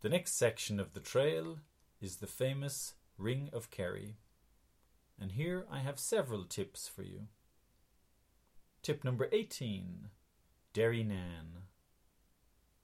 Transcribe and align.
The 0.00 0.08
next 0.08 0.34
section 0.34 0.78
of 0.78 0.94
the 0.94 1.00
trail 1.00 1.58
is 2.00 2.16
the 2.16 2.28
famous 2.28 2.94
Ring 3.16 3.50
of 3.52 3.72
Kerry. 3.72 4.14
And 5.20 5.32
here 5.32 5.66
I 5.68 5.80
have 5.80 5.98
several 5.98 6.44
tips 6.44 6.86
for 6.86 7.02
you. 7.02 7.22
Tip 8.80 9.02
number 9.02 9.28
18 9.32 10.10
Derrynane. 10.72 11.64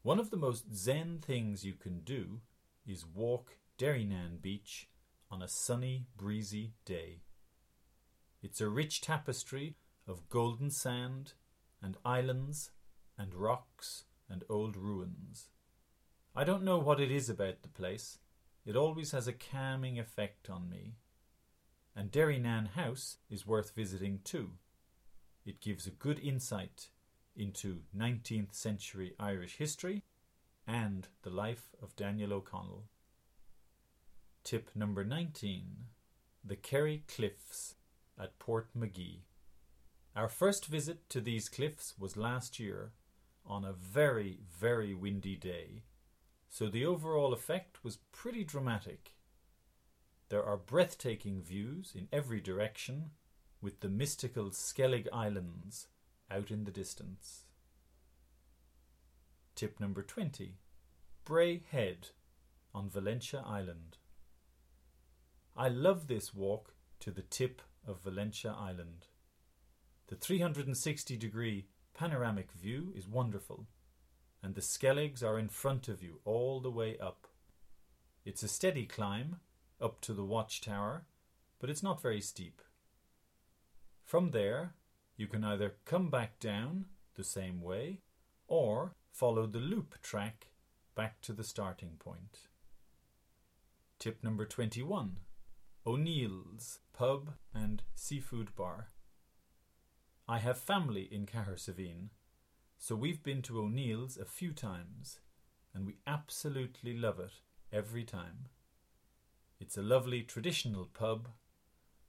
One 0.02 0.18
of 0.18 0.30
the 0.30 0.36
most 0.36 0.74
zen 0.74 1.20
things 1.24 1.64
you 1.64 1.74
can 1.74 2.00
do 2.00 2.40
is 2.84 3.06
walk 3.06 3.58
Derrynane 3.78 4.42
Beach 4.42 4.88
on 5.30 5.40
a 5.40 5.46
sunny, 5.46 6.08
breezy 6.16 6.72
day. 6.84 7.20
It's 8.42 8.60
a 8.60 8.68
rich 8.68 9.00
tapestry 9.00 9.76
of 10.08 10.28
golden 10.28 10.72
sand 10.72 11.34
and 11.80 11.96
islands 12.04 12.72
and 13.16 13.34
rocks 13.34 14.04
and 14.28 14.42
old 14.50 14.76
ruins. 14.76 15.50
I 16.36 16.42
don't 16.42 16.64
know 16.64 16.78
what 16.78 16.98
it 16.98 17.12
is 17.12 17.30
about 17.30 17.62
the 17.62 17.68
place. 17.68 18.18
It 18.66 18.74
always 18.74 19.12
has 19.12 19.28
a 19.28 19.32
calming 19.32 20.00
effect 20.00 20.50
on 20.50 20.68
me. 20.68 20.96
And 21.94 22.10
Derrynane 22.10 22.72
House 22.72 23.18
is 23.30 23.46
worth 23.46 23.72
visiting 23.72 24.18
too. 24.24 24.50
It 25.46 25.60
gives 25.60 25.86
a 25.86 25.92
good 25.92 26.18
insight 26.18 26.88
into 27.36 27.82
19th 27.96 28.52
century 28.52 29.14
Irish 29.20 29.58
history 29.58 30.02
and 30.66 31.06
the 31.22 31.30
life 31.30 31.70
of 31.80 31.94
Daniel 31.94 32.32
O'Connell. 32.32 32.86
Tip 34.42 34.70
number 34.74 35.04
19 35.04 35.62
The 36.44 36.56
Kerry 36.56 37.04
Cliffs 37.06 37.76
at 38.18 38.40
Portmagee. 38.40 39.20
Our 40.16 40.28
first 40.28 40.66
visit 40.66 41.08
to 41.10 41.20
these 41.20 41.48
cliffs 41.48 41.94
was 41.96 42.16
last 42.16 42.58
year 42.58 42.92
on 43.46 43.64
a 43.64 43.72
very, 43.72 44.40
very 44.60 44.94
windy 44.94 45.36
day 45.36 45.82
so 46.54 46.68
the 46.68 46.86
overall 46.86 47.32
effect 47.32 47.82
was 47.82 47.98
pretty 48.12 48.44
dramatic. 48.44 49.14
There 50.28 50.44
are 50.44 50.56
breathtaking 50.56 51.42
views 51.42 51.94
in 51.96 52.06
every 52.12 52.40
direction, 52.40 53.10
with 53.60 53.80
the 53.80 53.88
mystical 53.88 54.50
Skellig 54.50 55.08
Islands 55.12 55.88
out 56.30 56.52
in 56.52 56.62
the 56.62 56.70
distance. 56.70 57.46
Tip 59.56 59.80
number 59.80 60.00
20 60.00 60.58
Bray 61.24 61.60
Head 61.72 62.10
on 62.72 62.88
Valentia 62.88 63.44
Island. 63.44 63.96
I 65.56 65.66
love 65.66 66.06
this 66.06 66.32
walk 66.32 66.76
to 67.00 67.10
the 67.10 67.22
tip 67.22 67.62
of 67.84 68.04
Valentia 68.04 68.54
Island. 68.56 69.08
The 70.06 70.14
360 70.14 71.16
degree 71.16 71.66
panoramic 71.94 72.52
view 72.52 72.92
is 72.94 73.08
wonderful 73.08 73.66
and 74.44 74.54
the 74.54 74.60
Skelligs 74.60 75.22
are 75.22 75.38
in 75.38 75.48
front 75.48 75.88
of 75.88 76.02
you 76.02 76.20
all 76.26 76.60
the 76.60 76.70
way 76.70 76.98
up. 76.98 77.26
It's 78.26 78.42
a 78.42 78.48
steady 78.48 78.84
climb 78.84 79.36
up 79.80 80.02
to 80.02 80.12
the 80.12 80.24
watchtower, 80.24 81.06
but 81.58 81.70
it's 81.70 81.82
not 81.82 82.02
very 82.02 82.20
steep. 82.20 82.60
From 84.04 84.32
there, 84.32 84.74
you 85.16 85.26
can 85.28 85.44
either 85.44 85.76
come 85.86 86.10
back 86.10 86.38
down 86.40 86.84
the 87.14 87.24
same 87.24 87.62
way 87.62 88.00
or 88.46 88.96
follow 89.10 89.46
the 89.46 89.60
loop 89.60 89.94
track 90.02 90.48
back 90.94 91.22
to 91.22 91.32
the 91.32 91.44
starting 91.44 91.96
point. 91.98 92.40
Tip 93.98 94.22
number 94.22 94.44
21 94.44 95.20
O'Neill's 95.86 96.80
Pub 96.92 97.30
and 97.54 97.82
Seafood 97.94 98.54
Bar. 98.54 98.88
I 100.28 100.38
have 100.38 100.58
family 100.58 101.08
in 101.10 101.24
Cahersiveen 101.24 102.10
so 102.86 102.94
we've 102.94 103.22
been 103.22 103.40
to 103.40 103.60
O'Neill's 103.60 104.18
a 104.18 104.26
few 104.26 104.52
times, 104.52 105.20
and 105.72 105.86
we 105.86 105.96
absolutely 106.06 106.94
love 106.94 107.18
it 107.18 107.32
every 107.72 108.04
time. 108.04 108.50
It's 109.58 109.78
a 109.78 109.82
lovely 109.82 110.20
traditional 110.20 110.84
pub, 110.92 111.28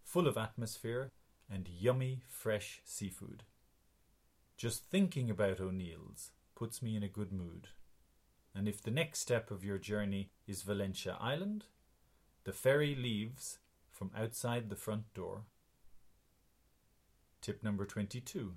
full 0.03 0.27
of 0.27 0.35
atmosphere 0.35 1.11
and 1.49 1.69
yummy 1.69 2.23
fresh 2.27 2.81
seafood. 2.83 3.43
Just 4.57 4.83
thinking 4.83 5.29
about 5.29 5.61
O'Neill's 5.61 6.31
puts 6.55 6.81
me 6.81 6.97
in 6.97 7.03
a 7.03 7.07
good 7.07 7.31
mood. 7.31 7.69
And 8.53 8.67
if 8.67 8.81
the 8.81 8.91
next 8.91 9.19
step 9.19 9.51
of 9.51 9.63
your 9.63 9.77
journey 9.77 10.31
is 10.45 10.63
Valentia 10.63 11.15
Island, 11.21 11.67
the 12.43 12.51
ferry 12.51 12.95
leaves 12.95 13.59
from 13.89 14.11
outside 14.13 14.69
the 14.69 14.75
front 14.75 15.13
door. 15.13 15.43
Tip 17.39 17.63
number 17.63 17.85
22 17.85 18.55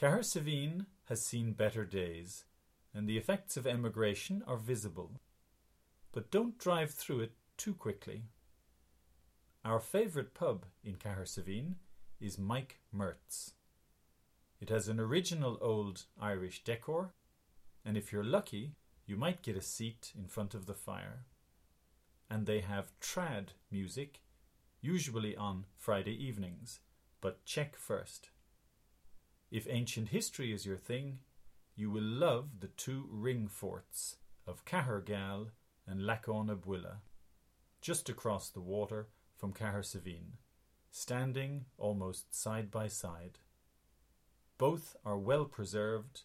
Cahersiveen 0.00 0.86
Cahersiveen 0.86 0.86
has 1.06 1.24
seen 1.24 1.54
better 1.54 1.84
days, 1.84 2.44
and 2.94 3.08
the 3.08 3.18
effects 3.18 3.56
of 3.56 3.66
emigration 3.66 4.44
are 4.46 4.56
visible. 4.56 5.20
But 6.12 6.30
don't 6.30 6.56
drive 6.56 6.92
through 6.92 7.20
it 7.20 7.32
too 7.56 7.74
quickly. 7.74 8.22
Our 9.64 9.80
favourite 9.80 10.34
pub 10.34 10.66
in 10.84 10.94
Cahersiveen 10.94 11.74
is 12.20 12.38
Mike 12.38 12.78
Murt's. 12.92 13.54
It 14.60 14.68
has 14.68 14.86
an 14.86 15.00
original 15.00 15.58
old 15.60 16.04
Irish 16.20 16.62
decor, 16.62 17.14
and 17.84 17.96
if 17.96 18.12
you're 18.12 18.22
lucky, 18.22 18.76
you 19.04 19.16
might 19.16 19.42
get 19.42 19.56
a 19.56 19.60
seat 19.60 20.12
in 20.16 20.28
front 20.28 20.54
of 20.54 20.66
the 20.66 20.74
fire. 20.74 21.24
And 22.30 22.46
they 22.46 22.60
have 22.60 22.92
trad 23.00 23.48
music, 23.68 24.20
usually 24.80 25.34
on 25.36 25.64
Friday 25.76 26.14
evenings, 26.24 26.78
but 27.20 27.44
check 27.44 27.74
first. 27.74 28.30
If 29.50 29.66
ancient 29.68 30.08
history 30.10 30.52
is 30.52 30.66
your 30.66 30.76
thing, 30.76 31.20
you 31.74 31.90
will 31.90 32.02
love 32.02 32.60
the 32.60 32.68
two 32.68 33.08
ring 33.10 33.48
forts 33.48 34.16
of 34.46 34.64
Cahergal 34.66 35.48
and 35.86 36.00
Leacanabuaile, 36.00 36.98
just 37.80 38.08
across 38.08 38.50
the 38.50 38.60
water 38.60 39.08
from 39.36 39.54
Cahersiveen, 39.54 40.36
standing 40.90 41.64
almost 41.78 42.34
side 42.34 42.70
by 42.70 42.88
side. 42.88 43.38
Both 44.58 44.96
are 45.04 45.16
well 45.16 45.46
preserved, 45.46 46.22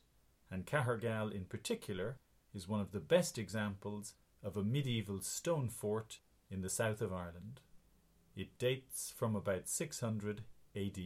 and 0.51 0.66
Cahergal 0.66 1.31
in 1.31 1.45
particular 1.45 2.17
is 2.53 2.67
one 2.67 2.81
of 2.81 2.91
the 2.91 3.00
best 3.00 3.38
examples 3.38 4.16
of 4.44 4.57
a 4.57 4.63
medieval 4.63 5.22
stone 5.22 5.69
fort 5.69 6.19
in 6.51 6.61
the 6.61 6.69
south 6.69 7.01
of 7.01 7.13
Ireland. 7.13 7.61
It 8.35 8.57
dates 8.57 9.13
from 9.16 9.35
about 9.35 9.69
600 9.69 10.41
AD. 10.75 11.00